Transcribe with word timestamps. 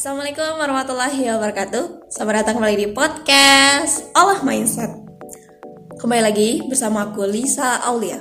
Assalamualaikum 0.00 0.56
warahmatullahi 0.56 1.28
wabarakatuh. 1.28 2.08
Selamat 2.08 2.40
datang 2.40 2.56
kembali 2.56 2.72
di 2.72 2.88
podcast 2.88 4.08
Allah 4.16 4.40
Mindset. 4.40 4.88
Kembali 6.00 6.24
lagi 6.24 6.64
bersama 6.64 7.04
aku 7.04 7.28
Lisa 7.28 7.84
Aulia. 7.84 8.16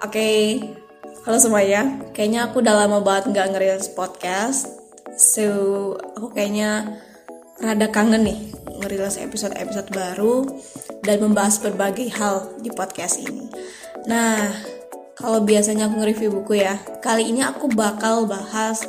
Oke, 0.00 0.56
halo 1.28 1.36
semuanya. 1.36 2.00
Kayaknya 2.16 2.48
aku 2.48 2.64
udah 2.64 2.88
lama 2.88 3.04
banget 3.04 3.28
nggak 3.28 3.48
ngerilis 3.52 3.92
podcast. 3.92 4.72
So, 5.20 5.44
aku 6.16 6.32
kayaknya 6.32 6.96
rada 7.60 7.92
kangen 7.92 8.24
nih 8.24 8.56
ngerilis 8.80 9.20
episode-episode 9.20 9.92
baru 9.92 10.48
Dan 11.04 11.20
membahas 11.20 11.60
berbagai 11.60 12.08
hal 12.16 12.56
di 12.64 12.72
podcast 12.72 13.20
ini. 13.20 13.52
Nah, 14.08 14.48
kalau 15.12 15.44
biasanya 15.44 15.92
aku 15.92 16.00
nge-review 16.00 16.40
buku 16.40 16.64
ya 16.64 16.80
Kali 17.04 17.28
ini 17.28 17.44
aku 17.44 17.68
bakal 17.68 18.24
bahas 18.24 18.80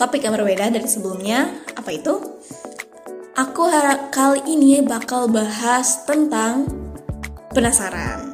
topik 0.00 0.24
yang 0.24 0.32
berbeda 0.32 0.72
dari 0.72 0.88
sebelumnya. 0.88 1.52
Apa 1.76 1.92
itu? 1.92 2.16
Aku 3.36 3.68
harap 3.68 4.08
kali 4.08 4.40
ini 4.48 4.80
bakal 4.80 5.28
bahas 5.28 6.08
tentang 6.08 6.64
penasaran. 7.52 8.32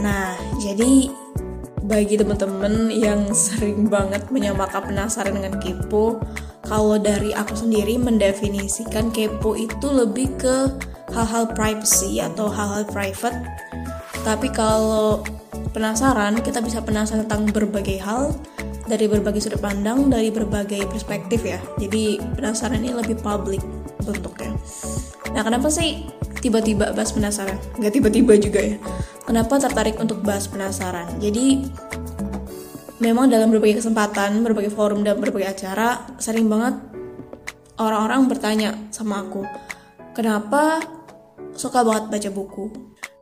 Nah, 0.00 0.32
jadi 0.64 1.12
bagi 1.84 2.16
teman-teman 2.16 2.88
yang 2.88 3.28
sering 3.36 3.92
banget 3.92 4.24
menyamakan 4.32 4.88
penasaran 4.88 5.36
dengan 5.36 5.60
kepo, 5.60 6.16
kalau 6.64 6.96
dari 6.96 7.36
aku 7.36 7.52
sendiri 7.52 8.00
mendefinisikan 8.00 9.12
kepo 9.12 9.52
itu 9.52 9.92
lebih 9.92 10.32
ke 10.40 10.72
hal-hal 11.12 11.52
privacy 11.52 12.24
atau 12.24 12.48
hal-hal 12.48 12.88
private. 12.88 13.36
Tapi 14.24 14.48
kalau 14.48 15.20
penasaran, 15.76 16.40
kita 16.40 16.64
bisa 16.64 16.80
penasaran 16.80 17.28
tentang 17.28 17.44
berbagai 17.52 18.00
hal 18.00 18.32
dari 18.84 19.08
berbagai 19.08 19.40
sudut 19.40 19.60
pandang, 19.60 20.12
dari 20.12 20.28
berbagai 20.28 20.84
perspektif 20.88 21.44
ya. 21.44 21.60
Jadi 21.80 22.20
penasaran 22.36 22.84
ini 22.84 22.92
lebih 22.92 23.16
publik 23.20 23.64
bentuknya. 24.04 24.52
Nah 25.32 25.42
kenapa 25.42 25.72
sih 25.72 26.04
tiba-tiba 26.44 26.92
bahas 26.92 27.10
penasaran? 27.12 27.56
Nggak 27.80 27.92
tiba-tiba 27.96 28.32
juga 28.36 28.60
ya. 28.60 28.76
Kenapa 29.24 29.56
tertarik 29.56 29.96
untuk 29.96 30.20
bahas 30.20 30.44
penasaran? 30.44 31.08
Jadi 31.16 31.64
memang 33.00 33.32
dalam 33.32 33.48
berbagai 33.48 33.80
kesempatan, 33.80 34.44
berbagai 34.44 34.70
forum 34.70 35.00
dan 35.02 35.16
berbagai 35.16 35.56
acara 35.56 36.04
sering 36.20 36.46
banget 36.46 36.76
orang-orang 37.80 38.30
bertanya 38.30 38.70
sama 38.94 39.26
aku, 39.26 39.42
kenapa 40.14 40.78
suka 41.58 41.82
banget 41.82 42.04
baca 42.12 42.30
buku? 42.30 42.66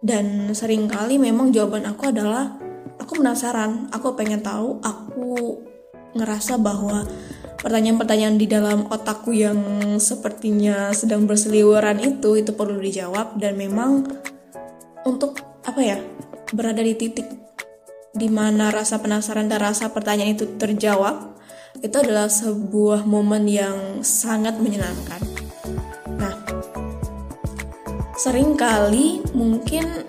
Dan 0.02 0.50
sering 0.52 0.90
kali 0.90 1.16
memang 1.16 1.54
jawaban 1.54 1.86
aku 1.86 2.10
adalah 2.10 2.58
aku 3.02 3.18
penasaran 3.18 3.90
aku 3.90 4.14
pengen 4.14 4.38
tahu 4.46 4.78
aku 4.78 5.58
ngerasa 6.14 6.62
bahwa 6.62 7.02
pertanyaan-pertanyaan 7.58 8.38
di 8.38 8.46
dalam 8.46 8.86
otakku 8.86 9.34
yang 9.34 9.58
sepertinya 9.98 10.94
sedang 10.94 11.26
berseliweran 11.26 11.98
itu 11.98 12.38
itu 12.38 12.54
perlu 12.54 12.78
dijawab 12.78 13.42
dan 13.42 13.58
memang 13.58 14.06
untuk 15.02 15.42
apa 15.66 15.80
ya 15.82 15.98
berada 16.54 16.78
di 16.78 16.94
titik 16.94 17.26
di 18.12 18.28
mana 18.28 18.70
rasa 18.70 19.02
penasaran 19.02 19.50
dan 19.50 19.58
rasa 19.58 19.90
pertanyaan 19.90 20.36
itu 20.36 20.46
terjawab 20.60 21.32
itu 21.80 21.96
adalah 21.96 22.28
sebuah 22.28 23.08
momen 23.08 23.48
yang 23.48 24.04
sangat 24.04 24.60
menyenangkan. 24.60 25.24
Nah, 26.20 26.36
sering 28.20 28.52
kali 28.54 29.24
mungkin 29.32 30.04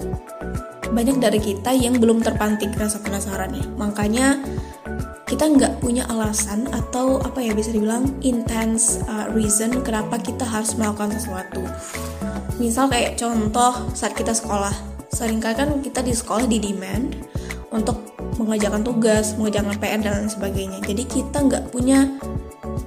banyak 0.94 1.18
dari 1.18 1.42
kita 1.42 1.74
yang 1.74 1.98
belum 1.98 2.22
terpantik 2.22 2.72
rasa 2.78 3.02
penasaran 3.02 3.52
ya. 3.58 3.66
Makanya 3.76 4.40
kita 5.26 5.50
nggak 5.50 5.82
punya 5.82 6.06
alasan 6.14 6.70
atau 6.70 7.18
apa 7.18 7.42
ya 7.42 7.58
bisa 7.58 7.74
dibilang 7.74 8.06
intense 8.22 9.02
uh, 9.10 9.34
reason 9.34 9.82
kenapa 9.82 10.22
kita 10.22 10.46
harus 10.46 10.78
melakukan 10.78 11.10
sesuatu. 11.18 11.66
Misal 12.62 12.86
kayak 12.94 13.18
contoh 13.18 13.90
saat 13.98 14.14
kita 14.14 14.30
sekolah, 14.30 14.72
sering 15.10 15.42
kali 15.42 15.58
kan 15.58 15.82
kita 15.82 16.06
di 16.06 16.14
sekolah 16.14 16.46
di 16.46 16.62
demand 16.62 17.18
untuk 17.74 18.14
mengerjakan 18.38 18.86
tugas, 18.86 19.34
mengerjakan 19.34 19.74
PR 19.82 20.00
dan 20.06 20.14
lain 20.22 20.30
sebagainya. 20.30 20.80
Jadi 20.86 21.04
kita 21.10 21.38
nggak 21.42 21.74
punya 21.74 22.06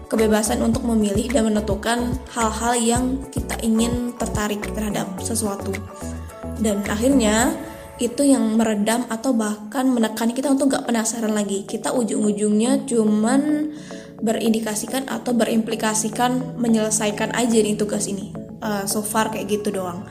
kebebasan 0.07 0.63
untuk 0.63 0.87
memilih 0.87 1.27
dan 1.35 1.51
menentukan 1.51 2.15
hal-hal 2.31 2.75
yang 2.79 3.05
kita 3.35 3.59
ingin 3.67 4.15
tertarik 4.15 4.63
terhadap 4.71 5.11
sesuatu. 5.19 5.75
Dan 6.63 6.87
akhirnya 6.87 7.53
itu 7.97 8.29
yang 8.29 8.61
meredam 8.61 9.09
atau 9.09 9.33
bahkan 9.33 9.89
menekan 9.89 10.37
kita 10.37 10.53
untuk 10.53 10.77
gak 10.77 10.85
penasaran 10.85 11.33
lagi. 11.33 11.65
Kita 11.65 11.97
ujung-ujungnya 11.97 12.85
cuman 12.85 13.73
berindikasikan 14.21 15.09
atau 15.09 15.33
berimplikasikan 15.37 16.57
menyelesaikan 16.61 17.33
aja 17.33 17.57
nih 17.57 17.77
tugas 17.77 18.09
ini. 18.09 18.33
Uh, 18.61 18.85
so 18.85 19.01
far 19.01 19.33
kayak 19.33 19.49
gitu 19.49 19.73
doang. 19.73 20.05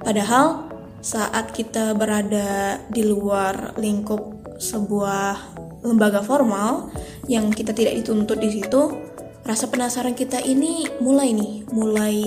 Padahal 0.00 0.72
saat 1.02 1.52
kita 1.52 1.92
berada 1.98 2.80
di 2.88 3.02
luar 3.04 3.76
lingkup 3.76 4.54
sebuah 4.62 5.58
lembaga 5.82 6.22
formal 6.22 6.94
yang 7.26 7.50
kita 7.50 7.74
tidak 7.74 7.98
dituntut 7.98 8.38
di 8.38 8.62
situ 8.62 9.10
rasa 9.42 9.66
penasaran 9.66 10.14
kita 10.14 10.38
ini 10.38 10.86
mulai 11.02 11.34
nih 11.34 11.66
mulai 11.74 12.18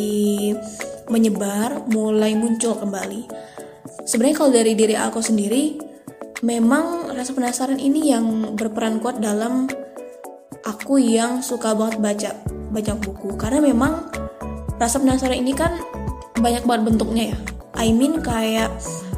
menyebar 1.07 1.87
mulai 1.87 2.35
muncul 2.35 2.75
kembali 2.75 3.44
sebenarnya 4.03 4.35
kalau 4.35 4.51
dari 4.51 4.73
diri 4.75 4.95
aku 4.99 5.23
sendiri 5.23 5.79
memang 6.43 7.15
rasa 7.15 7.31
penasaran 7.31 7.79
ini 7.79 8.11
yang 8.11 8.53
berperan 8.59 8.99
kuat 8.99 9.23
dalam 9.23 9.71
aku 10.67 10.99
yang 10.99 11.39
suka 11.39 11.71
banget 11.71 11.97
baca 12.03 12.31
baca 12.75 12.93
buku. 12.99 13.39
Karena 13.39 13.63
memang 13.63 14.11
rasa 14.75 14.99
penasaran 14.99 15.39
ini 15.39 15.55
kan 15.55 15.79
banyak 16.35 16.67
banget 16.67 16.81
bentuknya 16.91 17.23
ya. 17.31 17.37
I 17.75 17.95
mean 17.95 18.19
kayak 18.19 18.71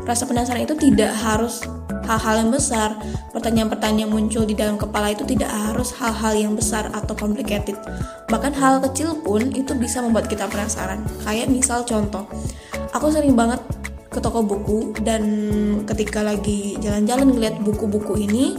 rasa 0.05 0.29
penasaran 0.29 0.65
itu 0.65 0.77
tidak 0.77 1.13
harus 1.17 1.65
hal-hal 2.05 2.45
yang 2.45 2.51
besar. 2.53 2.95
Pertanyaan-pertanyaan 3.35 4.09
muncul 4.09 4.47
di 4.47 4.55
dalam 4.55 4.79
kepala 4.79 5.13
itu 5.13 5.27
tidak 5.27 5.51
harus 5.51 5.91
hal-hal 5.97 6.33
yang 6.33 6.53
besar 6.55 6.89
atau 6.95 7.13
complicated. 7.13 7.75
Bahkan 8.31 8.53
hal 8.55 8.79
kecil 8.89 9.19
pun 9.21 9.51
itu 9.51 9.75
bisa 9.75 10.01
membuat 10.01 10.31
kita 10.31 10.47
penasaran. 10.47 11.03
Kayak 11.27 11.51
misal 11.51 11.83
contoh 11.83 12.25
aku 12.95 13.13
sering 13.13 13.37
banget 13.37 13.61
ke 14.17 14.19
toko 14.25 14.41
buku 14.41 14.97
dan 15.05 15.23
ketika 15.85 16.25
lagi 16.25 16.73
jalan-jalan 16.81 17.37
ngeliat 17.37 17.61
buku-buku 17.61 18.17
ini 18.17 18.57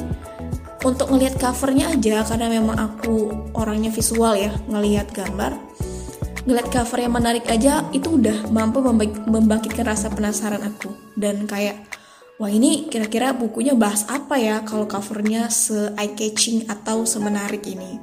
untuk 0.86 1.10
ngelihat 1.10 1.34
covernya 1.42 1.98
aja 1.98 2.22
karena 2.22 2.46
memang 2.46 2.78
aku 2.78 3.34
orangnya 3.58 3.90
visual 3.90 4.38
ya 4.38 4.54
ngelihat 4.70 5.10
gambar 5.10 5.58
ngeliat 6.48 6.72
cover 6.72 7.04
yang 7.04 7.12
menarik 7.12 7.44
aja 7.44 7.84
itu 7.92 8.16
udah 8.16 8.48
mampu 8.48 8.80
membangkitkan 9.28 9.84
rasa 9.84 10.08
penasaran 10.08 10.64
aku. 10.64 10.88
Dan 11.12 11.44
kayak 11.44 11.76
wah 12.40 12.48
ini 12.48 12.88
kira-kira 12.88 13.36
bukunya 13.36 13.76
bahas 13.76 14.08
apa 14.08 14.40
ya 14.40 14.64
kalau 14.64 14.88
covernya 14.88 15.52
se 15.52 15.92
eye 16.00 16.16
catching 16.16 16.64
atau 16.72 17.04
semenarik 17.04 17.60
ini? 17.68 18.00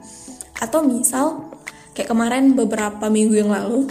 Atau 0.61 0.85
misal 0.85 1.57
kayak 1.97 2.13
kemarin 2.13 2.53
beberapa 2.53 3.09
minggu 3.09 3.33
yang 3.33 3.49
lalu 3.49 3.89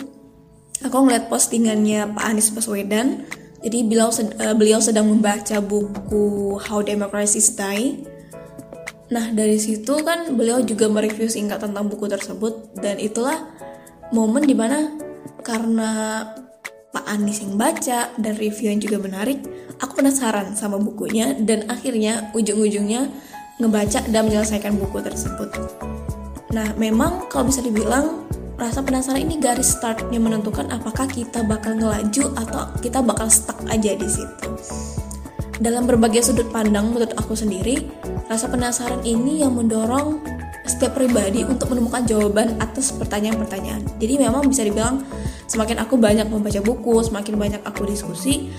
aku 0.86 0.96
ngeliat 1.02 1.26
postingannya 1.26 2.14
Pak 2.14 2.22
Anies 2.22 2.54
Baswedan 2.54 3.26
jadi 3.64 3.80
beliau 3.80 4.12
uh, 4.12 4.52
beliau 4.52 4.76
sedang 4.76 5.08
membaca 5.08 5.56
buku 5.64 6.60
How 6.60 6.84
Democracies 6.84 7.56
Die. 7.56 8.04
Nah, 9.08 9.32
dari 9.32 9.56
situ 9.56 10.04
kan 10.04 10.36
beliau 10.36 10.60
juga 10.60 10.84
mereview 10.92 11.32
singkat 11.32 11.64
tentang 11.64 11.88
buku 11.88 12.04
tersebut 12.04 12.76
dan 12.84 13.00
itulah 13.00 13.48
momen 14.12 14.44
di 14.44 14.52
mana 14.52 14.92
karena 15.40 16.24
Pak 16.92 17.04
Anies 17.08 17.40
yang 17.40 17.56
baca 17.56 18.12
dan 18.20 18.36
review 18.36 18.68
yang 18.68 18.80
juga 18.84 19.00
menarik, 19.00 19.40
aku 19.80 19.98
penasaran 19.98 20.52
sama 20.54 20.76
bukunya 20.76 21.32
dan 21.40 21.64
akhirnya 21.66 22.30
ujung-ujungnya 22.36 23.08
ngebaca 23.58 24.04
dan 24.12 24.28
menyelesaikan 24.28 24.76
buku 24.76 25.00
tersebut. 25.00 25.48
Nah, 26.54 26.70
memang 26.78 27.26
kalau 27.32 27.50
bisa 27.50 27.64
dibilang 27.64 28.28
rasa 28.54 28.86
penasaran 28.86 29.26
ini 29.26 29.42
garis 29.42 29.74
startnya 29.74 30.18
menentukan 30.22 30.70
apakah 30.70 31.10
kita 31.10 31.42
bakal 31.42 31.74
ngelaju 31.74 32.24
atau 32.38 32.70
kita 32.78 33.02
bakal 33.02 33.26
stuck 33.26 33.58
aja 33.66 33.98
di 33.98 34.06
situ. 34.06 34.48
Dalam 35.58 35.86
berbagai 35.86 36.22
sudut 36.26 36.50
pandang 36.50 36.90
menurut 36.90 37.14
aku 37.14 37.38
sendiri, 37.38 37.86
rasa 38.26 38.50
penasaran 38.50 39.02
ini 39.06 39.42
yang 39.42 39.54
mendorong 39.54 40.22
setiap 40.66 40.96
pribadi 40.96 41.44
untuk 41.46 41.70
menemukan 41.70 42.02
jawaban 42.08 42.56
atas 42.58 42.90
pertanyaan-pertanyaan. 42.96 43.84
Jadi 44.00 44.14
memang 44.18 44.48
bisa 44.48 44.66
dibilang 44.66 45.04
semakin 45.46 45.78
aku 45.82 45.94
banyak 46.00 46.26
membaca 46.26 46.58
buku, 46.64 47.04
semakin 47.04 47.34
banyak 47.36 47.62
aku 47.62 47.86
diskusi, 47.86 48.50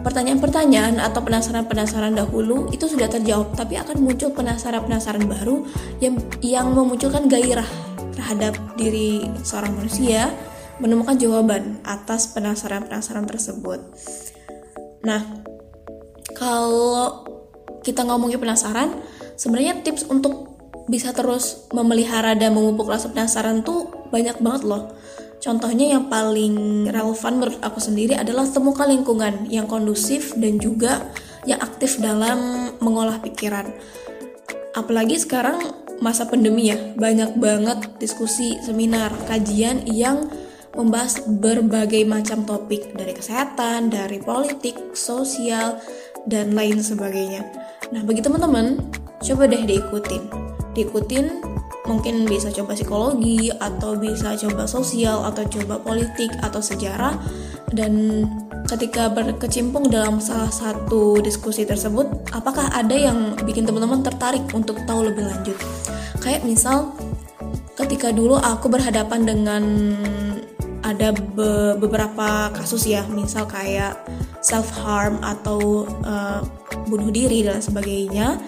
pertanyaan-pertanyaan 0.00 1.02
atau 1.02 1.20
penasaran-penasaran 1.20 2.16
dahulu 2.16 2.70
itu 2.72 2.88
sudah 2.88 3.10
terjawab, 3.10 3.52
tapi 3.52 3.76
akan 3.76 4.00
muncul 4.00 4.32
penasaran-penasaran 4.32 5.24
baru 5.28 5.66
yang 6.00 6.16
yang 6.40 6.72
memunculkan 6.72 7.28
gairah 7.28 7.91
terhadap 8.12 8.56
diri 8.76 9.26
seorang 9.42 9.76
manusia 9.76 10.30
menemukan 10.80 11.18
jawaban 11.18 11.78
atas 11.84 12.32
penasaran-penasaran 12.32 13.26
tersebut. 13.28 13.80
Nah, 15.04 15.42
kalau 16.38 17.26
kita 17.82 18.06
ngomongin 18.06 18.38
penasaran, 18.38 19.02
sebenarnya 19.34 19.82
tips 19.82 20.06
untuk 20.06 20.52
bisa 20.90 21.14
terus 21.14 21.70
memelihara 21.70 22.34
dan 22.34 22.54
memupuk 22.54 22.90
rasa 22.90 23.10
penasaran 23.10 23.62
tuh 23.62 23.90
banyak 24.10 24.38
banget 24.42 24.62
loh. 24.66 24.90
Contohnya 25.42 25.98
yang 25.98 26.06
paling 26.06 26.86
relevan 26.86 27.32
menurut 27.42 27.58
aku 27.66 27.82
sendiri 27.82 28.14
adalah 28.14 28.46
temukan 28.46 28.86
lingkungan 28.86 29.50
yang 29.50 29.66
kondusif 29.66 30.38
dan 30.38 30.62
juga 30.62 31.02
yang 31.42 31.58
aktif 31.58 31.98
dalam 31.98 32.70
mengolah 32.78 33.18
pikiran. 33.18 33.66
Apalagi 34.78 35.18
sekarang 35.18 35.81
masa 36.00 36.24
pandemi 36.24 36.72
ya, 36.72 36.78
banyak 36.96 37.36
banget 37.36 37.98
diskusi, 37.98 38.56
seminar, 38.62 39.12
kajian 39.28 39.84
yang 39.90 40.30
membahas 40.72 41.20
berbagai 41.28 42.06
macam 42.08 42.48
topik 42.48 42.96
dari 42.96 43.12
kesehatan, 43.12 43.92
dari 43.92 44.16
politik, 44.22 44.96
sosial, 44.96 45.76
dan 46.24 46.56
lain 46.56 46.80
sebagainya. 46.80 47.44
Nah, 47.92 48.00
bagi 48.06 48.24
teman-teman, 48.24 48.80
coba 49.20 49.44
deh 49.44 49.62
diikutin. 49.68 50.22
Diikutin 50.72 51.26
mungkin 51.84 52.24
bisa 52.24 52.48
coba 52.54 52.78
psikologi 52.78 53.50
atau 53.50 53.98
bisa 53.98 54.38
coba 54.38 54.70
sosial 54.70 55.26
atau 55.26 55.42
coba 55.44 55.82
politik 55.82 56.30
atau 56.40 56.62
sejarah 56.62 57.18
dan 57.74 58.24
ketika 58.70 59.10
berkecimpung 59.10 59.90
dalam 59.90 60.22
salah 60.22 60.52
satu 60.52 61.18
diskusi 61.18 61.66
tersebut 61.66 62.06
apakah 62.30 62.70
ada 62.70 62.94
yang 62.94 63.34
bikin 63.42 63.66
teman-teman 63.66 64.06
tertarik 64.06 64.46
untuk 64.54 64.78
tahu 64.86 65.10
lebih 65.10 65.26
lanjut 65.26 65.58
kayak 66.22 66.46
misal 66.46 66.94
ketika 67.74 68.14
dulu 68.14 68.38
aku 68.38 68.70
berhadapan 68.70 69.26
dengan 69.26 69.62
ada 70.82 71.10
be 71.14 71.78
beberapa 71.78 72.50
kasus 72.54 72.86
ya 72.86 73.02
misal 73.10 73.46
kayak 73.46 73.98
self 74.42 74.70
harm 74.82 75.18
atau 75.22 75.86
uh, 76.06 76.42
bunuh 76.86 77.10
diri 77.10 77.46
dan 77.46 77.58
sebagainya 77.58 78.38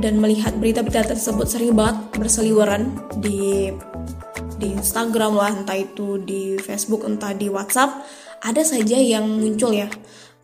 dan 0.00 0.16
melihat 0.16 0.56
berita-berita 0.56 1.12
tersebut 1.12 1.44
sering 1.44 1.76
banget 1.76 2.00
berseliweran 2.16 2.96
di 3.20 3.68
di 4.60 4.76
Instagram 4.76 5.36
lah 5.36 5.52
entah 5.56 5.76
itu 5.76 6.20
di 6.20 6.56
Facebook 6.60 7.08
entah 7.08 7.32
di 7.32 7.48
WhatsApp 7.48 8.04
ada 8.40 8.62
saja 8.64 8.96
yang 8.96 9.28
muncul 9.28 9.72
ya. 9.72 9.88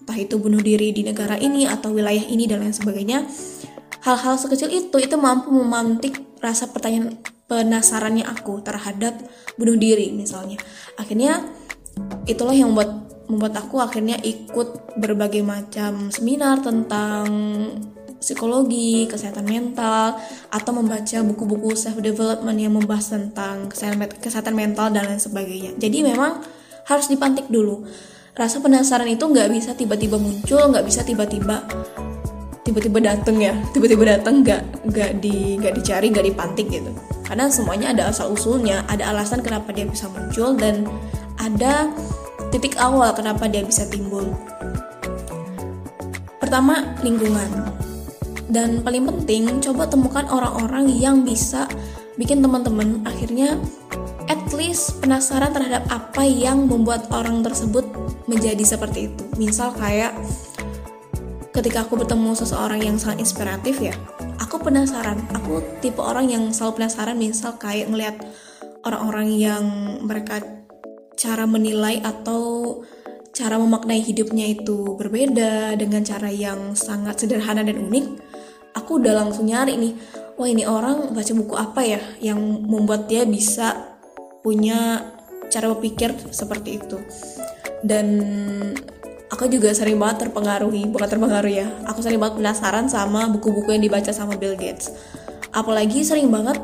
Entah 0.05 0.19
itu 0.21 0.37
bunuh 0.37 0.61
diri 0.61 0.93
di 0.93 1.03
negara 1.05 1.41
ini 1.41 1.65
atau 1.65 1.93
wilayah 1.93 2.23
ini 2.29 2.45
dan 2.45 2.63
lain 2.65 2.77
sebagainya. 2.77 3.25
Hal-hal 4.05 4.39
sekecil 4.39 4.71
itu 4.71 4.97
itu 5.03 5.17
mampu 5.19 5.51
memantik 5.51 6.26
rasa 6.47 6.71
pertanyaan 6.71 7.19
penasarannya 7.51 8.23
aku 8.23 8.63
terhadap 8.63 9.19
bunuh 9.59 9.75
diri 9.75 10.15
misalnya 10.15 10.59
akhirnya 10.95 11.43
itulah 12.31 12.55
yang 12.55 12.71
membuat 12.71 13.07
membuat 13.27 13.55
aku 13.59 13.83
akhirnya 13.83 14.23
ikut 14.23 14.99
berbagai 15.03 15.43
macam 15.43 16.15
seminar 16.15 16.63
tentang 16.63 17.27
psikologi, 18.17 19.07
kesehatan 19.07 19.47
mental, 19.47 20.19
atau 20.51 20.73
membaca 20.75 21.19
buku-buku 21.23 21.79
self 21.79 22.03
development 22.03 22.59
yang 22.59 22.75
membahas 22.75 23.15
tentang 23.15 23.71
kesehatan 24.19 24.57
mental 24.57 24.91
dan 24.91 25.07
lain 25.07 25.23
sebagainya. 25.23 25.79
Jadi 25.79 26.03
memang 26.03 26.43
harus 26.91 27.07
dipantik 27.07 27.47
dulu. 27.47 27.87
Rasa 28.37 28.61
penasaran 28.61 29.09
itu 29.09 29.25
nggak 29.25 29.49
bisa 29.53 29.79
tiba-tiba 29.79 30.19
muncul, 30.19 30.61
nggak 30.75 30.85
bisa 30.85 31.07
tiba-tiba 31.07 31.65
tiba-tiba 32.67 32.99
dateng 32.99 33.39
ya 33.39 33.55
tiba-tiba 33.71 34.19
dateng 34.19 34.43
nggak 34.43 34.91
nggak 34.91 35.11
di 35.23 35.55
nggak 35.63 35.75
dicari 35.79 36.11
nggak 36.11 36.27
dipantik 36.27 36.67
gitu. 36.67 36.91
Karena 37.23 37.47
semuanya 37.47 37.95
ada 37.95 38.11
asal 38.11 38.35
usulnya 38.35 38.83
ada 38.91 39.15
alasan 39.15 39.39
kenapa 39.47 39.71
dia 39.71 39.87
bisa 39.87 40.11
muncul 40.11 40.59
dan 40.59 40.83
ada 41.39 41.95
titik 42.51 42.75
awal 42.83 43.15
kenapa 43.15 43.47
dia 43.47 43.63
bisa 43.63 43.87
timbul. 43.87 44.35
Pertama 46.43 46.99
lingkungan. 47.07 47.71
Dan 48.47 48.83
paling 48.83 49.07
penting 49.11 49.59
coba 49.63 49.91
temukan 49.91 50.27
orang-orang 50.27 50.91
yang 50.91 51.23
bisa 51.23 51.67
bikin 52.15 52.43
teman-teman 52.43 53.03
akhirnya 53.03 53.59
at 54.27 54.43
least 54.55 54.99
penasaran 55.03 55.55
terhadap 55.55 55.87
apa 55.91 56.23
yang 56.23 56.67
membuat 56.67 57.07
orang 57.15 57.43
tersebut 57.43 57.87
menjadi 58.27 58.63
seperti 58.63 59.11
itu. 59.11 59.23
Misal 59.39 59.75
kayak 59.75 60.15
ketika 61.57 61.89
aku 61.89 61.97
bertemu 61.97 62.37
seseorang 62.37 62.85
yang 62.85 63.01
sangat 63.01 63.25
inspiratif 63.25 63.81
ya 63.81 63.97
aku 64.37 64.61
penasaran. 64.61 65.19
Aku 65.33 65.65
tipe 65.81 65.99
orang 66.05 66.29
yang 66.29 66.53
selalu 66.53 66.85
penasaran 66.85 67.17
misal 67.17 67.57
kayak 67.57 67.89
ngeliat 67.89 68.17
orang-orang 68.85 69.33
yang 69.33 69.65
mereka 70.05 70.45
cara 71.17 71.49
menilai 71.49 72.05
atau 72.05 72.79
cara 73.33 73.57
memaknai 73.57 74.01
hidupnya 74.05 74.53
itu 74.53 74.97
berbeda 74.97 75.77
dengan 75.77 76.05
cara 76.05 76.29
yang 76.29 76.73
sangat 76.73 77.21
sederhana 77.21 77.61
dan 77.61 77.77
unik 77.85 78.07
aku 78.73 78.97
udah 78.97 79.13
langsung 79.13 79.53
nyari 79.53 79.77
nih 79.77 79.93
wah 80.41 80.49
ini 80.49 80.65
orang 80.65 81.13
baca 81.13 81.33
buku 81.37 81.53
apa 81.53 81.81
ya 81.85 82.01
yang 82.21 82.41
membuat 82.65 83.09
dia 83.09 83.29
bisa 83.29 83.97
punya 84.41 85.05
cara 85.53 85.73
berpikir 85.73 86.17
seperti 86.33 86.81
itu? 86.81 86.97
Dan 87.85 88.07
aku 89.31 89.51
juga 89.51 89.75
sering 89.75 89.99
banget 89.99 90.29
terpengaruhi 90.29 90.87
bukan 90.91 91.09
terpengaruh 91.09 91.53
ya. 91.53 91.67
Aku 91.91 92.03
sering 92.03 92.23
banget 92.23 92.39
penasaran 92.43 92.87
sama 92.87 93.27
buku-buku 93.31 93.75
yang 93.75 93.83
dibaca 93.83 94.11
sama 94.15 94.39
Bill 94.39 94.55
Gates. 94.55 94.93
Apalagi 95.51 96.05
sering 96.07 96.31
banget 96.31 96.61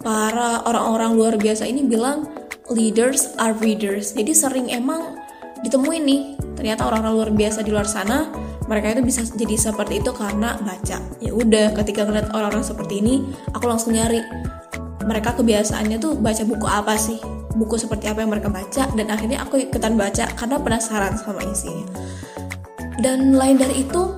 para 0.00 0.64
orang-orang 0.64 1.10
luar 1.16 1.34
biasa 1.36 1.66
ini 1.68 1.84
bilang 1.84 2.28
leaders 2.72 3.34
are 3.40 3.56
readers. 3.58 4.14
Jadi 4.14 4.32
sering 4.32 4.66
emang 4.70 5.18
ditemuin 5.60 6.02
nih 6.06 6.22
ternyata 6.56 6.88
orang-orang 6.88 7.14
luar 7.16 7.30
biasa 7.36 7.60
di 7.64 7.70
luar 7.72 7.84
sana 7.84 8.32
mereka 8.64 8.96
itu 8.96 9.02
bisa 9.04 9.20
jadi 9.34 9.56
seperti 9.58 10.00
itu 10.00 10.12
karena 10.14 10.56
baca. 10.62 10.98
Ya 11.20 11.32
udah 11.34 11.74
ketika 11.82 12.06
ngeliat 12.06 12.32
orang-orang 12.32 12.64
seperti 12.64 13.02
ini 13.02 13.24
aku 13.52 13.66
langsung 13.66 13.92
nyari 13.92 14.22
mereka 15.04 15.34
kebiasaannya 15.34 15.98
tuh 15.98 16.14
baca 16.16 16.44
buku 16.46 16.66
apa 16.68 16.94
sih 16.94 17.39
buku 17.56 17.74
seperti 17.78 18.06
apa 18.06 18.22
yang 18.22 18.30
mereka 18.30 18.48
baca 18.50 18.86
dan 18.94 19.06
akhirnya 19.10 19.42
aku 19.42 19.58
ikutan 19.58 19.98
baca 19.98 20.30
karena 20.38 20.56
penasaran 20.62 21.14
sama 21.18 21.42
isinya 21.46 21.86
dan 23.02 23.34
lain 23.34 23.58
dari 23.58 23.82
itu 23.82 24.14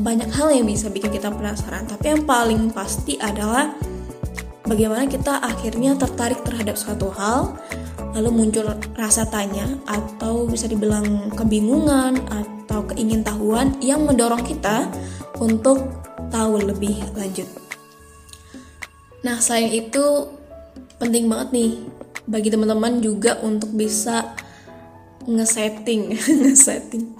banyak 0.00 0.30
hal 0.30 0.54
yang 0.54 0.64
bisa 0.64 0.86
bikin 0.86 1.10
kita 1.10 1.34
penasaran 1.34 1.84
tapi 1.88 2.14
yang 2.14 2.22
paling 2.22 2.70
pasti 2.70 3.18
adalah 3.18 3.74
bagaimana 4.64 5.10
kita 5.10 5.42
akhirnya 5.42 5.98
tertarik 5.98 6.40
terhadap 6.46 6.78
suatu 6.78 7.10
hal 7.10 7.58
lalu 8.14 8.30
muncul 8.30 8.66
rasa 8.98 9.26
tanya 9.26 9.66
atau 9.86 10.46
bisa 10.46 10.66
dibilang 10.66 11.30
kebingungan 11.34 12.18
atau 12.26 12.82
keingintahuan 12.90 13.74
yang 13.78 14.02
mendorong 14.02 14.42
kita 14.42 14.90
untuk 15.38 15.86
tahu 16.30 16.62
lebih 16.62 16.98
lanjut. 17.14 17.46
Nah, 19.22 19.38
selain 19.38 19.70
itu 19.70 20.30
penting 20.98 21.28
banget 21.28 21.48
nih 21.52 21.72
bagi 22.30 22.48
teman-teman 22.48 23.02
juga 23.02 23.42
untuk 23.42 23.74
bisa 23.74 24.38
ngesetting 25.26 26.14
ngesetting. 26.46 27.18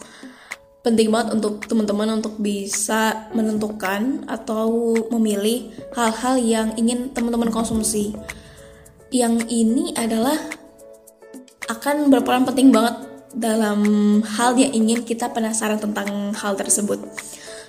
Penting 0.81 1.13
banget 1.13 1.37
untuk 1.37 1.61
teman-teman 1.69 2.23
untuk 2.23 2.41
bisa 2.41 3.29
menentukan 3.37 4.25
atau 4.25 4.97
memilih 5.13 5.69
hal-hal 5.93 6.41
yang 6.41 6.69
ingin 6.81 7.13
teman-teman 7.13 7.53
konsumsi. 7.53 8.17
Yang 9.13 9.45
ini 9.53 9.93
adalah 9.93 10.41
akan 11.69 12.09
berperan 12.09 12.49
penting 12.49 12.73
banget 12.73 12.97
dalam 13.37 13.83
hal 14.25 14.57
yang 14.57 14.73
ingin 14.73 15.05
kita 15.05 15.29
penasaran 15.29 15.77
tentang 15.77 16.33
hal 16.33 16.57
tersebut. 16.57 16.97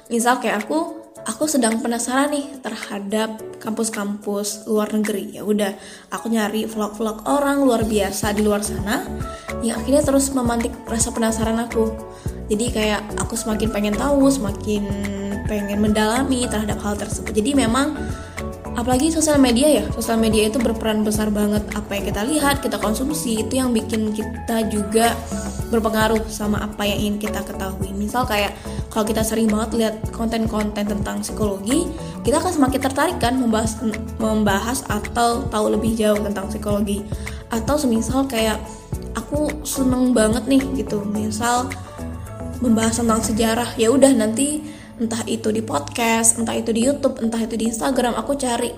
Misal 0.07 0.39
kayak 0.39 0.65
aku 0.65 1.00
aku 1.25 1.45
sedang 1.45 1.81
penasaran 1.81 2.33
nih 2.33 2.47
terhadap 2.61 3.37
kampus-kampus 3.61 4.65
luar 4.65 4.89
negeri. 4.93 5.37
Ya 5.37 5.45
udah, 5.45 5.73
aku 6.09 6.33
nyari 6.33 6.65
vlog-vlog 6.65 7.25
orang 7.29 7.61
luar 7.61 7.85
biasa 7.85 8.33
di 8.33 8.41
luar 8.41 8.65
sana 8.65 9.05
yang 9.61 9.77
akhirnya 9.81 10.01
terus 10.01 10.33
memantik 10.33 10.73
rasa 10.89 11.13
penasaran 11.13 11.61
aku. 11.61 11.93
Jadi 12.49 12.65
kayak 12.73 13.01
aku 13.21 13.37
semakin 13.37 13.69
pengen 13.69 13.95
tahu, 13.95 14.27
semakin 14.27 14.83
pengen 15.45 15.79
mendalami 15.79 16.49
terhadap 16.49 16.81
hal 16.81 16.97
tersebut. 16.97 17.31
Jadi 17.31 17.53
memang 17.55 17.95
apalagi 18.75 19.11
sosial 19.11 19.35
media 19.35 19.67
ya 19.67 19.83
sosial 19.91 20.15
media 20.15 20.47
itu 20.47 20.55
berperan 20.55 21.03
besar 21.03 21.27
banget 21.27 21.59
apa 21.75 21.91
yang 21.91 22.05
kita 22.07 22.21
lihat 22.23 22.63
kita 22.63 22.79
konsumsi 22.79 23.43
itu 23.43 23.59
yang 23.59 23.75
bikin 23.75 24.15
kita 24.15 24.63
juga 24.71 25.11
berpengaruh 25.71 26.27
sama 26.27 26.59
apa 26.61 26.83
yang 26.83 26.99
ingin 26.99 27.17
kita 27.31 27.41
ketahui. 27.47 27.95
Misal 27.95 28.27
kayak 28.27 28.53
kalau 28.91 29.07
kita 29.07 29.23
sering 29.23 29.47
banget 29.47 29.69
lihat 29.79 29.95
konten-konten 30.11 30.83
tentang 30.83 31.23
psikologi 31.23 31.87
kita 32.21 32.43
akan 32.43 32.51
semakin 32.51 32.79
tertarik 32.83 33.17
kan 33.17 33.39
membahas 33.39 33.79
membahas 34.19 34.83
atau 34.91 35.47
tahu 35.47 35.65
lebih 35.73 35.95
jauh 35.95 36.19
tentang 36.19 36.51
psikologi. 36.51 37.01
Atau 37.47 37.79
semisal 37.79 38.27
kayak 38.27 38.59
aku 39.15 39.49
seneng 39.63 40.11
banget 40.11 40.43
nih 40.45 40.61
gitu. 40.83 41.01
Misal 41.07 41.71
membahas 42.61 43.01
tentang 43.01 43.23
sejarah 43.25 43.69
ya 43.79 43.89
udah 43.89 44.13
nanti 44.13 44.61
entah 45.01 45.25
itu 45.25 45.49
di 45.49 45.65
podcast 45.65 46.37
entah 46.37 46.53
itu 46.53 46.69
di 46.69 46.85
YouTube 46.85 47.17
entah 47.25 47.41
itu 47.41 47.57
di 47.57 47.73
Instagram 47.73 48.13
aku 48.13 48.37
cari 48.37 48.69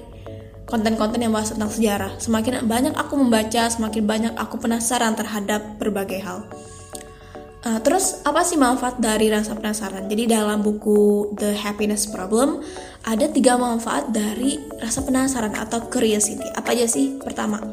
konten-konten 0.64 1.20
yang 1.20 1.36
bahas 1.36 1.52
tentang 1.52 1.70
sejarah. 1.70 2.18
Semakin 2.18 2.64
banyak 2.66 2.96
aku 2.96 3.20
membaca 3.20 3.68
semakin 3.68 4.04
banyak 4.08 4.34
aku 4.40 4.56
penasaran 4.58 5.14
terhadap 5.14 5.76
berbagai 5.78 6.24
hal 6.24 6.48
Uh, 7.64 7.80
terus 7.80 8.20
apa 8.28 8.44
sih 8.44 8.60
manfaat 8.60 9.00
dari 9.00 9.32
rasa 9.32 9.56
penasaran? 9.56 10.12
Jadi 10.12 10.28
dalam 10.28 10.60
buku 10.60 11.32
The 11.32 11.56
Happiness 11.56 12.12
Problem 12.12 12.60
ada 13.08 13.32
tiga 13.32 13.56
manfaat 13.56 14.12
dari 14.12 14.60
rasa 14.84 15.00
penasaran 15.00 15.56
atau 15.56 15.88
curiosity. 15.88 16.44
Apa 16.60 16.76
aja 16.76 16.92
sih? 16.92 17.16
Pertama, 17.24 17.64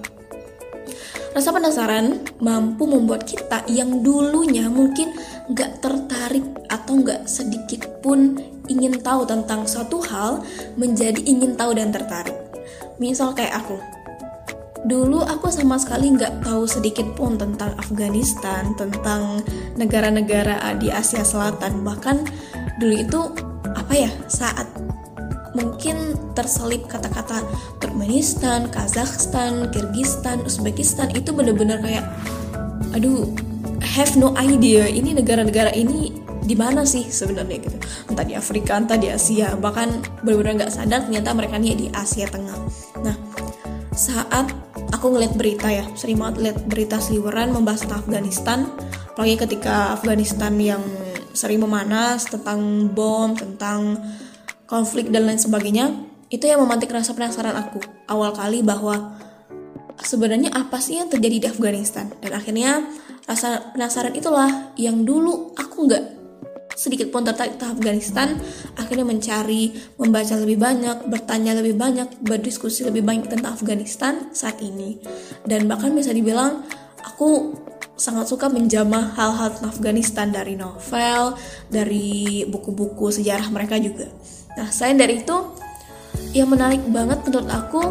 rasa 1.34 1.50
penasaran 1.50 2.22
mampu 2.38 2.86
membuat 2.86 3.26
kita 3.26 3.66
yang 3.66 3.98
dulunya 4.06 4.70
mungkin 4.70 5.10
gak 5.58 5.82
tertarik 5.82 6.46
atau 6.70 7.02
gak 7.02 7.26
sedikit 7.26 7.90
pun 7.98 8.38
ingin 8.70 8.94
tahu 9.02 9.26
tentang 9.26 9.66
suatu 9.66 9.98
hal 10.06 10.46
menjadi 10.78 11.18
ingin 11.26 11.58
tahu 11.58 11.74
dan 11.74 11.90
tertarik. 11.90 12.38
Misal 13.02 13.34
kayak 13.34 13.66
aku, 13.66 13.74
Dulu 14.80 15.20
aku 15.20 15.52
sama 15.52 15.76
sekali 15.76 16.16
nggak 16.16 16.40
tahu 16.44 16.64
sedikit 16.64 17.04
pun 17.12 17.36
tentang 17.36 17.76
Afghanistan, 17.76 18.72
tentang 18.80 19.44
negara-negara 19.76 20.56
di 20.80 20.88
Asia 20.88 21.20
Selatan. 21.20 21.84
Bahkan 21.84 22.16
dulu 22.80 22.94
itu 22.96 23.20
apa 23.76 23.92
ya 23.92 24.10
saat 24.26 24.66
mungkin 25.52 26.14
terselip 26.32 26.86
kata-kata 26.86 27.42
Turkmenistan, 27.82 28.70
Kazakhstan, 28.70 29.68
Kyrgyzstan, 29.74 30.40
Uzbekistan 30.46 31.10
itu 31.12 31.34
bener-bener 31.34 31.82
kayak 31.82 32.06
aduh 32.94 33.28
have 33.82 34.14
no 34.16 34.32
idea 34.38 34.86
ini 34.86 35.12
negara-negara 35.12 35.74
ini 35.74 36.14
di 36.40 36.56
mana 36.56 36.88
sih 36.88 37.04
sebenarnya 37.06 37.68
gitu. 37.68 37.78
Entah 38.08 38.24
di 38.24 38.34
Afrika 38.34 38.80
entah 38.80 38.96
di 38.96 39.12
Asia. 39.12 39.54
Bahkan 39.54 40.22
benar-benar 40.24 40.64
nggak 40.64 40.72
sadar 40.72 41.04
ternyata 41.04 41.36
mereka 41.36 41.60
nih 41.60 41.76
di 41.76 41.86
Asia 41.92 42.26
Tengah. 42.26 42.58
Nah 43.04 43.16
saat 43.94 44.48
aku 45.00 45.16
ngeliat 45.16 45.32
berita 45.32 45.72
ya 45.72 45.88
sering 45.96 46.20
banget 46.20 46.36
lihat 46.44 46.58
berita 46.68 47.00
seliweran 47.00 47.56
membahas 47.56 47.88
tentang 47.88 48.04
Afghanistan. 48.04 48.68
Apalagi 49.16 49.40
ketika 49.40 49.96
Afghanistan 49.96 50.52
yang 50.60 50.84
sering 51.32 51.64
memanas 51.64 52.28
tentang 52.28 52.92
bom 52.92 53.32
tentang 53.32 53.96
konflik 54.68 55.08
dan 55.08 55.24
lain 55.24 55.40
sebagainya 55.40 55.88
itu 56.28 56.44
yang 56.44 56.60
memantik 56.60 56.92
rasa 56.92 57.16
penasaran 57.16 57.56
aku. 57.56 57.80
Awal 58.12 58.36
kali 58.36 58.60
bahwa 58.60 59.16
sebenarnya 60.04 60.52
apa 60.52 60.76
sih 60.84 61.00
yang 61.00 61.08
terjadi 61.08 61.36
di 61.40 61.46
Afghanistan? 61.48 62.12
Dan 62.20 62.36
akhirnya 62.36 62.84
rasa 63.24 63.72
penasaran 63.72 64.12
itulah 64.12 64.76
yang 64.76 65.08
dulu 65.08 65.56
aku 65.56 65.88
nggak 65.88 66.19
sedikit 66.80 67.12
pun 67.12 67.20
tertarik 67.28 67.60
ke 67.60 67.66
Afghanistan 67.68 68.40
akhirnya 68.80 69.04
mencari 69.04 69.76
membaca 70.00 70.32
lebih 70.40 70.56
banyak 70.56 70.96
bertanya 71.12 71.52
lebih 71.52 71.76
banyak 71.76 72.08
berdiskusi 72.24 72.88
lebih 72.88 73.04
banyak 73.04 73.28
tentang 73.28 73.52
Afghanistan 73.52 74.32
saat 74.32 74.64
ini. 74.64 74.96
Dan 75.44 75.68
bahkan 75.68 75.92
bisa 75.92 76.16
dibilang 76.16 76.64
aku 77.04 77.52
sangat 78.00 78.32
suka 78.32 78.48
menjamah 78.48 79.12
hal-hal 79.12 79.52
tentang 79.52 79.76
Afghanistan 79.76 80.32
dari 80.32 80.56
novel 80.56 81.36
dari 81.68 82.48
buku-buku 82.48 83.12
sejarah 83.12 83.52
mereka 83.52 83.76
juga. 83.76 84.08
Nah 84.56 84.72
selain 84.72 84.96
dari 84.96 85.20
itu 85.20 85.36
yang 86.32 86.48
menarik 86.48 86.80
banget 86.88 87.20
menurut 87.28 87.50
aku 87.52 87.82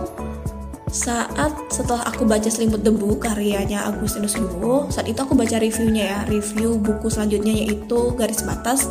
saat 0.89 1.53
setelah 1.69 2.01
aku 2.09 2.25
baca 2.25 2.49
Selimut 2.49 2.81
Debu 2.81 3.21
karyanya 3.21 3.85
Agustinus 3.85 4.33
Duo 4.37 4.89
saat 4.89 5.05
itu 5.05 5.21
aku 5.21 5.37
baca 5.37 5.61
reviewnya 5.61 6.03
ya 6.03 6.19
review 6.25 6.81
buku 6.81 7.07
selanjutnya 7.07 7.53
yaitu 7.53 8.13
Garis 8.17 8.41
Batas. 8.41 8.89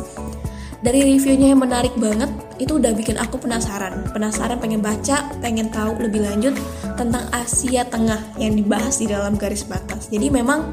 Dari 0.79 1.03
reviewnya 1.03 1.51
yang 1.51 1.59
menarik 1.59 1.91
banget 1.99 2.31
itu 2.55 2.79
udah 2.79 2.95
bikin 2.95 3.19
aku 3.19 3.35
penasaran. 3.35 4.07
Penasaran 4.15 4.63
pengen 4.63 4.79
baca 4.79 5.27
pengen 5.43 5.67
tahu 5.67 5.99
lebih 5.99 6.23
lanjut 6.23 6.55
tentang 6.95 7.27
Asia 7.35 7.83
Tengah 7.83 8.39
yang 8.39 8.55
dibahas 8.55 9.03
di 9.03 9.11
dalam 9.11 9.35
Garis 9.35 9.67
Batas. 9.67 10.07
Jadi 10.07 10.31
memang 10.31 10.71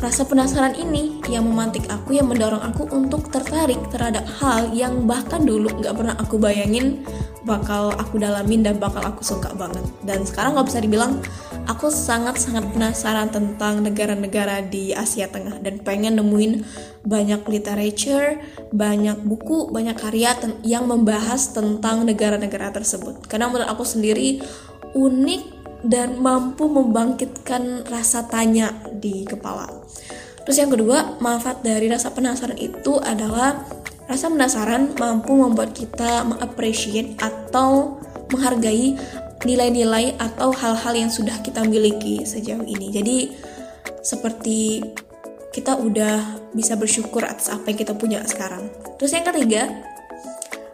Rasa 0.00 0.24
penasaran 0.24 0.72
ini 0.80 1.20
yang 1.28 1.44
memantik 1.44 1.84
aku, 1.92 2.16
yang 2.16 2.32
mendorong 2.32 2.64
aku 2.64 2.88
untuk 2.88 3.28
tertarik 3.28 3.76
terhadap 3.92 4.24
hal 4.40 4.72
yang 4.72 5.04
bahkan 5.04 5.44
dulu 5.44 5.68
gak 5.76 5.92
pernah 5.92 6.16
aku 6.16 6.40
bayangin 6.40 7.04
bakal 7.44 7.92
aku 8.00 8.16
dalamin 8.16 8.64
dan 8.64 8.80
bakal 8.80 9.04
aku 9.04 9.20
suka 9.20 9.52
banget. 9.52 9.84
Dan 10.00 10.24
sekarang 10.24 10.56
gak 10.56 10.72
bisa 10.72 10.80
dibilang 10.80 11.20
aku 11.68 11.92
sangat-sangat 11.92 12.72
penasaran 12.72 13.28
tentang 13.28 13.84
negara-negara 13.84 14.64
di 14.64 14.96
Asia 14.96 15.28
Tengah 15.28 15.60
dan 15.60 15.84
pengen 15.84 16.16
nemuin 16.16 16.64
banyak 17.04 17.44
literature, 17.44 18.40
banyak 18.72 19.20
buku, 19.20 19.68
banyak 19.68 20.00
karya 20.00 20.32
yang 20.64 20.88
membahas 20.88 21.52
tentang 21.52 22.08
negara-negara 22.08 22.72
tersebut. 22.72 23.28
Karena 23.28 23.52
menurut 23.52 23.68
aku 23.68 23.84
sendiri 23.84 24.40
unik 24.96 25.60
dan 25.84 26.20
mampu 26.20 26.68
membangkitkan 26.72 27.84
rasa 27.88 28.24
tanya 28.28 28.72
di 28.96 29.28
kepala. 29.28 29.79
Terus 30.50 30.66
yang 30.66 30.74
kedua, 30.74 31.14
manfaat 31.22 31.62
dari 31.62 31.86
rasa 31.86 32.10
penasaran 32.10 32.58
itu 32.58 32.98
adalah 32.98 33.62
rasa 34.10 34.26
penasaran 34.26 34.98
mampu 34.98 35.30
membuat 35.38 35.70
kita 35.70 36.26
mengapresiasi 36.26 37.14
atau 37.22 38.02
menghargai 38.34 38.98
nilai-nilai 39.46 40.18
atau 40.18 40.50
hal-hal 40.50 41.06
yang 41.06 41.06
sudah 41.06 41.38
kita 41.38 41.62
miliki 41.62 42.26
sejauh 42.26 42.66
ini. 42.66 42.90
Jadi 42.90 43.30
seperti 44.02 44.82
kita 45.54 45.78
udah 45.78 46.50
bisa 46.50 46.74
bersyukur 46.74 47.22
atas 47.22 47.46
apa 47.54 47.70
yang 47.70 47.86
kita 47.86 47.94
punya 47.94 48.18
sekarang. 48.26 48.74
Terus 48.98 49.14
yang 49.14 49.30
ketiga, 49.30 49.70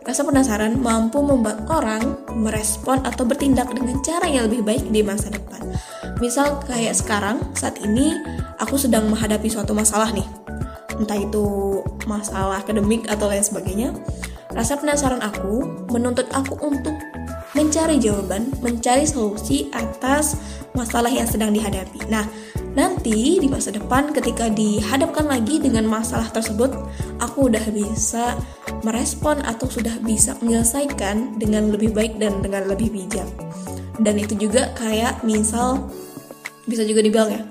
Rasa 0.06 0.23
penasaran 0.23 0.78
mampu 0.78 1.18
membuat 1.18 1.66
orang 1.66 2.14
merespon 2.30 3.02
atau 3.02 3.26
bertindak 3.26 3.75
dengan 3.75 3.99
cara 4.06 4.30
yang 4.30 4.47
lebih 4.47 4.62
baik 4.62 4.87
di 4.95 5.02
masa 5.02 5.35
depan. 5.35 5.59
Misal 6.23 6.62
kayak 6.62 6.95
sekarang, 6.95 7.42
saat 7.59 7.83
ini 7.83 8.14
aku 8.60 8.76
sedang 8.80 9.08
menghadapi 9.08 9.48
suatu 9.48 9.72
masalah 9.76 10.12
nih. 10.12 10.26
Entah 10.96 11.18
itu 11.20 11.80
masalah 12.08 12.64
akademik 12.64 13.04
atau 13.08 13.28
lain 13.28 13.44
sebagainya. 13.44 13.92
Rasa 14.56 14.80
penasaran 14.80 15.20
aku 15.20 15.86
menuntut 15.92 16.25
aku 16.32 16.56
untuk 16.64 16.96
mencari 17.52 17.96
jawaban, 18.00 18.52
mencari 18.60 19.04
solusi 19.08 19.68
atas 19.72 20.36
masalah 20.76 21.08
yang 21.08 21.25
sedang 21.25 21.52
dihadapi. 21.56 22.04
Nah, 22.12 22.28
nanti 22.76 23.40
di 23.40 23.48
masa 23.48 23.72
depan 23.72 24.12
ketika 24.12 24.52
dihadapkan 24.52 25.25
lagi 25.25 25.60
dengan 25.60 25.88
masalah 25.88 26.28
tersebut, 26.28 26.72
aku 27.20 27.48
udah 27.48 27.64
bisa 27.72 28.36
merespon 28.84 29.40
atau 29.44 29.68
sudah 29.72 29.96
bisa 30.04 30.36
menyelesaikan 30.44 31.40
dengan 31.40 31.72
lebih 31.72 31.96
baik 31.96 32.20
dan 32.20 32.44
dengan 32.44 32.68
lebih 32.68 32.92
bijak. 32.92 33.28
Dan 33.96 34.20
itu 34.20 34.36
juga 34.36 34.76
kayak 34.76 35.25
misal 35.25 35.88
bisa 36.68 36.84
juga 36.84 37.00
dibilang 37.00 37.32
ya, 37.32 37.42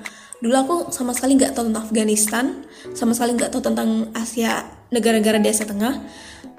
dulu 0.46 0.56
aku 0.62 0.76
sama 0.94 1.18
sekali 1.18 1.42
nggak 1.42 1.58
tahu 1.58 1.74
tentang 1.74 1.90
Afghanistan, 1.90 2.46
sama 2.94 3.18
sekali 3.18 3.34
nggak 3.34 3.50
tahu 3.50 3.66
tentang 3.66 4.14
Asia, 4.14 4.62
negara-negara 4.94 5.42
di 5.42 5.50
Asia 5.50 5.66
Tengah. 5.66 6.06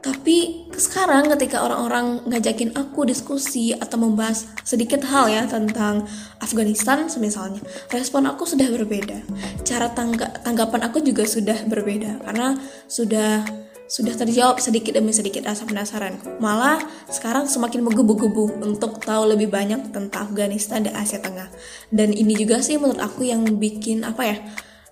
Tapi 0.03 0.67
sekarang 0.75 1.31
ketika 1.35 1.67
orang-orang 1.67 2.27
ngajakin 2.31 2.75
aku 2.79 3.07
diskusi 3.07 3.75
atau 3.75 3.99
membahas 3.99 4.47
sedikit 4.63 5.03
hal 5.07 5.31
ya 5.31 5.47
tentang 5.47 6.03
Afghanistan 6.43 7.07
misalnya, 7.19 7.63
respon 7.95 8.27
aku 8.27 8.43
sudah 8.43 8.67
berbeda. 8.71 9.23
Cara 9.63 9.91
tangga 9.95 10.35
tanggapan 10.43 10.91
aku 10.91 11.03
juga 11.03 11.23
sudah 11.23 11.59
berbeda 11.67 12.23
karena 12.27 12.59
sudah 12.91 13.47
sudah 13.87 14.15
terjawab 14.19 14.59
sedikit 14.59 14.99
demi 14.99 15.15
sedikit 15.15 15.47
rasa 15.47 15.63
penasaranku. 15.63 16.43
Malah 16.43 16.83
sekarang 17.07 17.47
semakin 17.47 17.87
menggebu-gebu 17.87 18.63
untuk 18.63 18.99
tahu 19.03 19.35
lebih 19.35 19.51
banyak 19.51 19.95
tentang 19.95 20.31
Afghanistan 20.31 20.83
dan 20.83 20.95
Asia 20.99 21.23
Tengah. 21.23 21.47
Dan 21.91 22.11
ini 22.11 22.35
juga 22.35 22.59
sih 22.63 22.79
menurut 22.79 22.99
aku 22.99 23.27
yang 23.27 23.47
bikin 23.59 24.03
apa 24.03 24.23
ya 24.27 24.37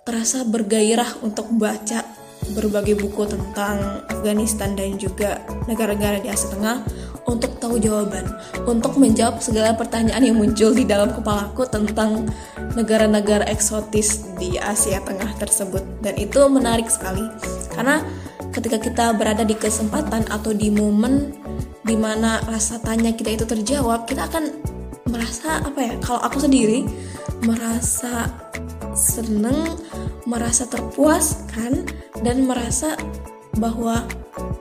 terasa 0.06 0.46
bergairah 0.46 1.24
untuk 1.26 1.50
baca 1.58 2.04
berbagai 2.52 3.00
buku 3.00 3.24
tentang 3.24 4.04
Afghanistan 4.12 4.76
dan 4.76 5.00
juga 5.00 5.40
negara-negara 5.64 6.20
di 6.20 6.28
Asia 6.28 6.52
Tengah 6.52 6.84
untuk 7.24 7.56
tahu 7.56 7.80
jawaban, 7.80 8.28
untuk 8.68 9.00
menjawab 9.00 9.40
segala 9.40 9.72
pertanyaan 9.72 10.20
yang 10.28 10.36
muncul 10.36 10.76
di 10.76 10.84
dalam 10.84 11.08
kepalaku 11.08 11.64
tentang 11.64 12.28
negara-negara 12.76 13.48
eksotis 13.48 14.28
di 14.36 14.60
Asia 14.60 15.00
Tengah 15.00 15.32
tersebut. 15.40 16.04
Dan 16.04 16.20
itu 16.20 16.44
menarik 16.52 16.92
sekali 16.92 17.24
karena 17.72 18.04
ketika 18.54 18.78
kita 18.78 19.04
berada 19.18 19.42
di 19.42 19.58
kesempatan 19.58 20.30
atau 20.30 20.54
di 20.54 20.70
momen 20.70 21.34
di 21.82 21.98
mana 21.98 22.38
rasa 22.46 22.78
tanya 22.78 23.10
kita 23.10 23.34
itu 23.34 23.44
terjawab 23.44 24.06
kita 24.06 24.30
akan 24.30 24.54
merasa 25.10 25.58
apa 25.60 25.78
ya 25.82 25.94
kalau 25.98 26.22
aku 26.22 26.38
sendiri 26.38 26.86
merasa 27.42 28.30
seneng 28.94 29.74
merasa 30.24 30.70
terpuaskan 30.70 31.84
dan 32.22 32.46
merasa 32.46 32.94
bahwa 33.58 34.06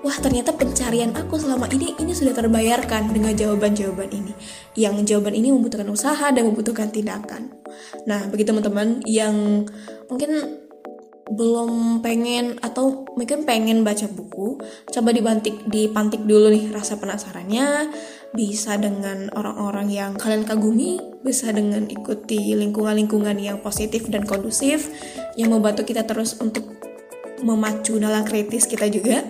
wah 0.04 0.18
ternyata 0.22 0.54
pencarian 0.54 1.14
aku 1.18 1.40
selama 1.42 1.66
ini 1.74 1.98
ini 1.98 2.14
sudah 2.14 2.34
terbayarkan 2.36 3.10
dengan 3.10 3.34
jawaban-jawaban 3.34 4.10
ini. 4.14 4.34
Yang 4.78 5.16
jawaban 5.16 5.34
ini 5.34 5.50
membutuhkan 5.50 5.90
usaha 5.90 6.30
dan 6.30 6.46
membutuhkan 6.46 6.94
tindakan. 6.94 7.50
Nah 8.06 8.30
bagi 8.30 8.46
teman-teman 8.46 9.02
yang 9.08 9.66
mungkin 10.12 10.63
belum 11.34 12.02
pengen 12.06 12.62
atau 12.62 13.06
mungkin 13.18 13.44
pengen 13.44 13.82
baca 13.82 14.06
buku, 14.10 14.62
coba 14.90 15.10
dibantik 15.10 15.66
dipantik 15.66 16.22
dulu 16.24 16.54
nih 16.54 16.70
rasa 16.70 16.98
penasarannya. 17.02 17.92
Bisa 18.34 18.82
dengan 18.82 19.30
orang-orang 19.38 19.94
yang 19.94 20.12
kalian 20.18 20.42
kagumi, 20.42 20.98
bisa 21.22 21.54
dengan 21.54 21.86
ikuti 21.86 22.58
lingkungan-lingkungan 22.58 23.38
yang 23.38 23.62
positif 23.62 24.10
dan 24.10 24.26
kondusif 24.26 24.90
yang 25.38 25.54
membantu 25.54 25.86
kita 25.86 26.02
terus 26.02 26.42
untuk 26.42 26.66
memacu 27.44 28.00
nalar 28.00 28.26
kritis 28.26 28.66
kita 28.66 28.88
juga 28.90 29.22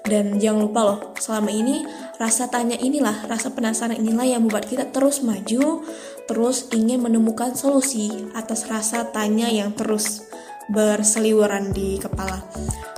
dan 0.00 0.40
jangan 0.40 0.66
lupa 0.66 0.80
loh 0.80 0.98
selama 1.20 1.52
ini 1.52 1.84
rasa 2.16 2.48
tanya 2.48 2.74
inilah 2.80 3.28
rasa 3.28 3.52
penasaran 3.52 4.00
inilah 4.00 4.24
yang 4.24 4.40
membuat 4.42 4.64
kita 4.66 4.88
terus 4.88 5.20
maju 5.20 5.84
terus 6.24 6.72
ingin 6.72 7.04
menemukan 7.04 7.52
solusi 7.52 8.08
atas 8.32 8.64
rasa 8.66 9.12
tanya 9.12 9.52
yang 9.52 9.76
terus 9.76 10.24
berseliweran 10.70 11.74
di 11.74 11.98
kepala 11.98 12.40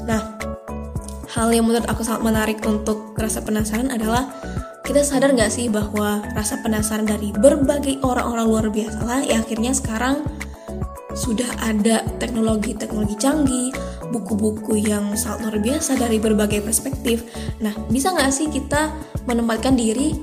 nah 0.05 0.37
hal 1.33 1.49
yang 1.51 1.65
menurut 1.65 1.89
aku 1.89 2.05
sangat 2.05 2.23
menarik 2.23 2.59
untuk 2.69 3.17
rasa 3.17 3.41
penasaran 3.41 3.89
adalah 3.89 4.29
kita 4.83 5.01
sadar 5.01 5.33
gak 5.33 5.49
sih 5.49 5.73
bahwa 5.73 6.21
rasa 6.37 6.61
penasaran 6.61 7.09
dari 7.09 7.33
berbagai 7.33 8.03
orang-orang 8.05 8.47
luar 8.47 8.67
biasa 8.69 9.01
lah 9.07 9.21
ya 9.25 9.41
akhirnya 9.41 9.73
sekarang 9.73 10.21
sudah 11.13 11.49
ada 11.61 12.01
teknologi-teknologi 12.17 13.17
canggih, 13.21 13.69
buku-buku 14.09 14.81
yang 14.81 15.13
sangat 15.13 15.45
luar 15.45 15.57
biasa 15.61 16.01
dari 16.01 16.17
berbagai 16.17 16.65
perspektif. 16.65 17.29
Nah, 17.61 17.73
bisa 17.93 18.17
nggak 18.17 18.33
sih 18.33 18.49
kita 18.49 18.89
menempatkan 19.29 19.77
diri 19.77 20.17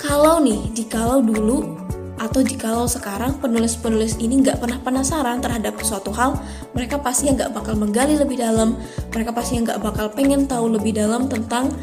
kalau 0.00 0.40
nih, 0.40 0.72
jikalau 0.76 1.24
dulu 1.24 1.73
atau 2.16 2.40
jikalau 2.40 2.86
sekarang 2.86 3.38
penulis-penulis 3.42 4.18
ini 4.22 4.42
nggak 4.42 4.62
pernah 4.62 4.78
penasaran 4.80 5.42
terhadap 5.42 5.78
suatu 5.82 6.14
hal, 6.14 6.38
mereka 6.72 7.02
pasti 7.02 7.30
nggak 7.30 7.50
bakal 7.50 7.74
menggali 7.74 8.14
lebih 8.14 8.38
dalam, 8.38 8.78
mereka 9.10 9.34
pasti 9.34 9.58
nggak 9.58 9.82
bakal 9.82 10.10
pengen 10.14 10.46
tahu 10.46 10.70
lebih 10.70 10.94
dalam 10.94 11.26
tentang 11.26 11.74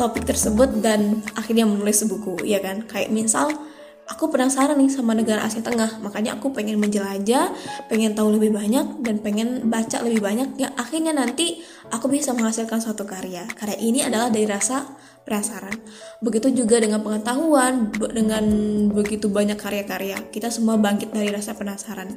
topik 0.00 0.24
tersebut 0.24 0.80
dan 0.80 1.20
akhirnya 1.36 1.68
menulis 1.68 2.02
buku, 2.08 2.42
ya 2.48 2.58
kan? 2.58 2.82
Kayak 2.88 3.12
misal 3.12 3.52
aku 4.04 4.28
penasaran 4.28 4.76
nih 4.76 4.92
sama 4.92 5.16
negara 5.16 5.44
Asia 5.44 5.64
Tengah 5.64 6.00
makanya 6.04 6.36
aku 6.36 6.52
pengen 6.52 6.76
menjelajah 6.76 7.52
pengen 7.88 8.12
tahu 8.12 8.36
lebih 8.36 8.52
banyak 8.52 9.00
dan 9.00 9.16
pengen 9.24 9.72
baca 9.72 10.04
lebih 10.04 10.20
banyak 10.20 10.60
yang 10.60 10.72
akhirnya 10.76 11.16
nanti 11.16 11.64
aku 11.88 12.12
bisa 12.12 12.36
menghasilkan 12.36 12.84
suatu 12.84 13.08
karya 13.08 13.48
karya 13.56 13.80
ini 13.80 14.04
adalah 14.04 14.28
dari 14.28 14.44
rasa 14.44 14.84
penasaran 15.24 15.74
begitu 16.20 16.52
juga 16.52 16.78
dengan 16.78 17.00
pengetahuan 17.00 17.90
dengan 18.12 18.44
begitu 18.92 19.26
banyak 19.32 19.56
karya-karya 19.56 20.20
kita 20.30 20.52
semua 20.52 20.76
bangkit 20.76 21.10
dari 21.10 21.32
rasa 21.32 21.56
penasaran 21.56 22.14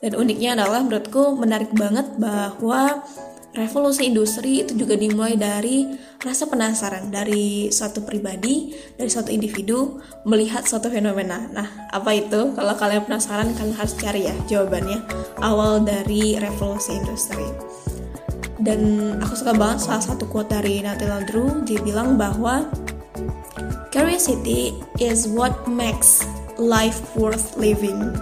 dan 0.00 0.12
uniknya 0.16 0.56
adalah 0.56 0.80
menurutku 0.80 1.36
menarik 1.36 1.70
banget 1.76 2.08
bahwa 2.16 3.04
revolusi 3.50 4.06
industri 4.06 4.62
itu 4.62 4.78
juga 4.78 4.94
dimulai 4.94 5.34
dari 5.34 5.90
rasa 6.22 6.46
penasaran 6.46 7.10
dari 7.10 7.72
suatu 7.72 8.06
pribadi, 8.06 8.76
dari 8.94 9.10
suatu 9.10 9.34
individu 9.34 9.98
melihat 10.22 10.62
suatu 10.62 10.86
fenomena. 10.92 11.50
Nah, 11.50 11.90
apa 11.90 12.10
itu? 12.14 12.54
Kalau 12.54 12.74
kalian 12.78 13.04
penasaran, 13.08 13.50
kalian 13.56 13.74
harus 13.74 13.94
cari 13.98 14.30
ya 14.30 14.34
jawabannya. 14.46 15.02
Awal 15.42 15.82
dari 15.82 16.38
revolusi 16.38 16.94
industri. 16.94 17.46
Dan 18.60 19.16
aku 19.24 19.32
suka 19.32 19.56
banget 19.56 19.88
salah 19.88 20.04
satu 20.04 20.28
quote 20.28 20.52
dari 20.52 20.84
Nathaniel 20.84 21.24
Drew, 21.24 21.64
dia 21.64 21.80
bilang 21.80 22.20
bahwa 22.20 22.68
Curiosity 23.90 24.70
is 25.02 25.26
what 25.26 25.66
makes 25.66 26.22
life 26.60 27.02
worth 27.18 27.58
living. 27.58 28.14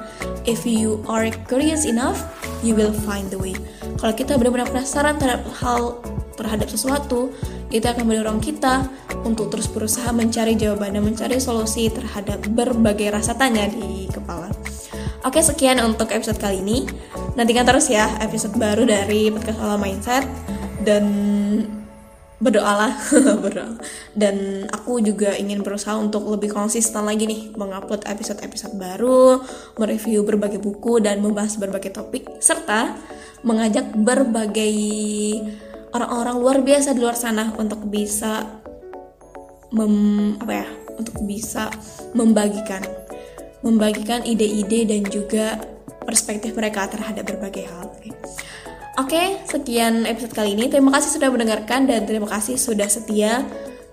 If 0.48 0.64
you 0.64 1.04
are 1.04 1.28
curious 1.44 1.84
enough, 1.84 2.24
you 2.64 2.72
will 2.72 2.94
find 3.04 3.28
the 3.28 3.36
way. 3.36 3.52
Kalau 4.00 4.16
kita 4.16 4.40
benar-benar 4.40 4.72
penasaran 4.72 5.20
terhadap 5.20 5.44
hal 5.60 6.00
terhadap 6.38 6.70
sesuatu 6.70 7.34
itu 7.68 7.84
akan 7.84 8.08
mendorong 8.08 8.40
kita 8.40 8.86
untuk 9.26 9.52
terus 9.52 9.68
berusaha 9.68 10.08
mencari 10.14 10.56
jawaban 10.56 10.96
dan 10.96 11.04
mencari 11.04 11.36
solusi 11.36 11.92
terhadap 11.92 12.40
berbagai 12.54 13.12
rasa 13.12 13.36
tanya 13.36 13.68
di 13.68 14.08
kepala. 14.08 14.48
Oke 15.26 15.42
sekian 15.42 15.82
untuk 15.82 16.14
episode 16.14 16.38
kali 16.40 16.62
ini 16.62 16.86
Nantikan 17.38 17.62
terus 17.62 17.86
ya 17.86 18.18
episode 18.18 18.58
baru 18.58 18.82
dari 18.82 19.30
podcast 19.30 19.62
Olah 19.62 19.78
Mindset. 19.78 20.26
Dan 20.82 21.06
berdoalah 22.42 22.98
berdoa. 23.46 23.78
Dan 24.10 24.66
aku 24.66 24.98
juga 24.98 25.38
ingin 25.38 25.62
berusaha 25.62 25.94
untuk 25.94 26.26
lebih 26.34 26.50
konsisten 26.50 27.06
lagi 27.06 27.30
nih 27.30 27.54
mengupload 27.54 28.10
episode-episode 28.10 28.74
baru 28.74 29.38
mereview 29.78 30.26
berbagai 30.26 30.58
buku 30.58 30.98
dan 30.98 31.22
membahas 31.22 31.54
berbagai 31.62 31.94
topik 31.94 32.26
serta 32.42 32.98
mengajak 33.46 33.86
berbagai 33.94 34.74
orang-orang 35.94 36.42
luar 36.42 36.58
biasa 36.66 36.90
di 36.90 37.06
luar 37.06 37.14
sana 37.14 37.54
untuk 37.54 37.86
bisa 37.86 38.50
mem, 39.70 40.34
apa 40.42 40.66
ya 40.66 40.66
untuk 40.98 41.22
bisa 41.22 41.70
membagikan. 42.18 42.82
Membagikan 43.62 44.26
ide-ide 44.26 44.90
dan 44.90 45.06
juga 45.06 45.77
perspektif 46.08 46.56
mereka 46.56 46.88
terhadap 46.88 47.28
berbagai 47.28 47.68
hal. 47.68 47.92
Oke, 48.98 49.14
okay, 49.14 49.28
sekian 49.46 50.08
episode 50.08 50.32
kali 50.32 50.56
ini. 50.56 50.66
Terima 50.72 50.90
kasih 50.96 51.20
sudah 51.20 51.28
mendengarkan 51.30 51.86
dan 51.86 52.08
terima 52.08 52.26
kasih 52.26 52.56
sudah 52.56 52.88
setia 52.88 53.46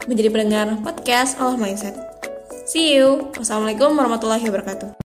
menjadi 0.07 0.33
pendengar 0.33 0.81
podcast 0.81 1.37
Allah 1.37 1.59
Mindset. 1.59 1.93
See 2.65 2.97
you. 2.97 3.29
Wassalamualaikum 3.37 3.93
warahmatullahi 3.93 4.47
wabarakatuh. 4.49 5.04